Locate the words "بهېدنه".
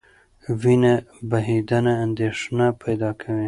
1.29-1.93